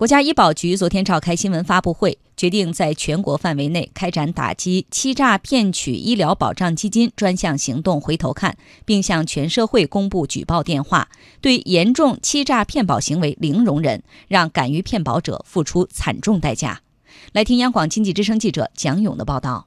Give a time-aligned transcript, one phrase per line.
[0.00, 8.00] 国家医保局昨天召开新闻发布会，决定在全国范围内开展打击欺诈骗取医疗保障基金专项行动。
[8.00, 11.10] 回头看，并向全社会公布举报电话，
[11.42, 16.80] 对严重欺诈骗保行为零容忍，让敢于骗保者付出惨重代价。
[17.32, 19.66] 来听央广经济之声记者蒋勇的报道。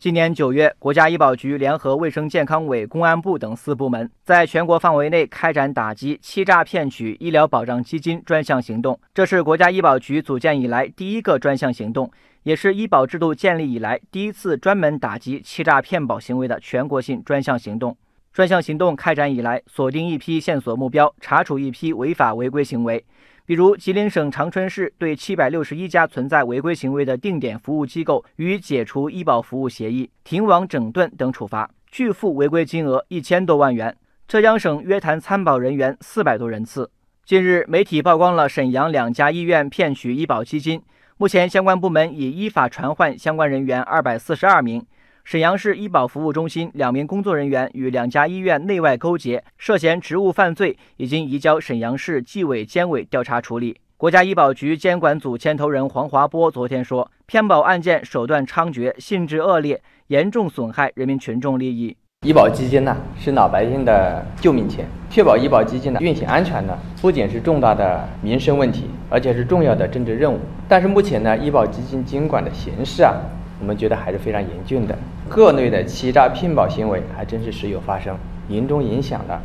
[0.00, 8.96] 今年九月，国家医保局联合卫生健康委、公安部等四部门，在全国范围内开展打击欺诈骗取医疗保障基金专项行动。
[9.12, 12.08] 这是国家医保局组建以来第一个专项行动，
[12.44, 17.96] 也是医保制度建立以来第一次专门打击欺诈骗保行为的全国性专项行动。
[18.38, 23.04] 专项行动开展以来，锁定一批线索目标，查处一批违法违规行为。
[23.44, 33.92] 比如，吉林省长春市对七百六十一家存在违规行为的定点服务机构予以解除医保服务协议、停网整顿等处罚，拒付违规金额一千多万元。
[34.28, 36.88] 浙江省约谈参保人员四百多人次。
[37.24, 40.80] 近日，媒体曝光了沈阳两家医院骗取医保基金，
[41.16, 44.86] 目前相关部门已依法传唤相关人员二百四十二名。
[45.30, 53.78] 沈阳市医保服务中心两名工作人员与两家医院内外勾结，涉嫌职务犯罪，已经移交沈阳市纪委监委调查处理。
[53.98, 61.94] 国家医保局监管组牵头人黄华波昨天说，骗保案件手段猖獗，性质恶劣，严重损害人民群众利益。
[62.26, 70.40] 医保基金呢，是老百姓的救命钱，确保医保基金的运行安全呢，不仅是重大的民生问题，而且是重要的政治任务。
[70.66, 73.12] 但是目前呢，医保基金监管的形势啊。
[73.60, 74.96] 我们觉得还是非常严峻的，
[75.28, 78.16] 各类的欺诈骗保行为还真是时有发生，
[78.48, 79.42] 严重影响了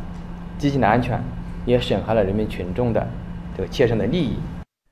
[0.56, 1.20] 基金的安全，
[1.66, 3.06] 也损害了人民群众的
[3.56, 4.36] 这个切身的利益。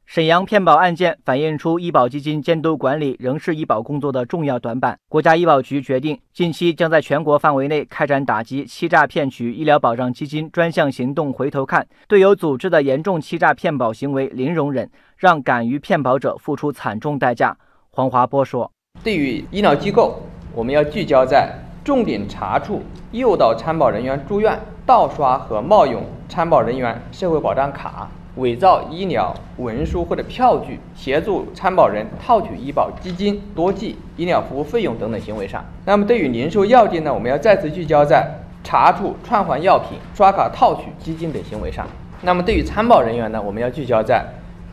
[0.04, 4.98] 沈阳骗保案件反映出医保基金监督管理仍是医保工作的重要短板。
[5.08, 11.32] 国家医保局决定，近期将在全国范围内开展打击欺诈骗取医疗保障基金专项行动。
[11.32, 17.56] 回头看，对有组织的严重欺诈骗保行为零容忍，让敢于骗保者付出惨重代价。
[17.90, 18.71] 黄华波说。
[19.02, 20.20] 对于医疗机构，
[20.54, 24.56] 我们要聚焦在重点查处诱导参保人员住院、
[24.86, 35.64] 盗刷和冒用参保人员社会保障卡、伪造医疗文书或者票据、协助参保人套取医保基金、多计医疗服务费用等等行为上。
[35.84, 38.24] 那么，对于零售药店呢，我们要再次聚焦在
[38.62, 41.84] 查处串换药品、刷卡套取基金等行为上。
[42.20, 44.24] 那么，对于参保人员呢，我们要聚焦在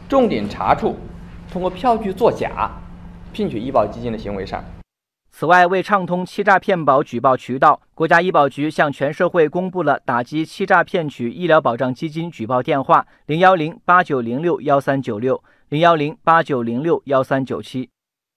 [0.08, 0.96] 重点查处
[1.52, 2.70] 通过票据作假。
[3.32, 4.64] 骗取医保基金的行为上。
[5.32, 17.90] 此外，为畅通欺诈骗保举报渠道，国家医保局向全社会公布了打击欺诈骗取医疗保障基金举报电话：零幺零八九零六幺三九六零幺零八九零六幺三九七。